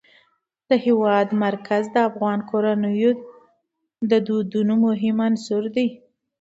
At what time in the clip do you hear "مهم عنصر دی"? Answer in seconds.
4.85-5.87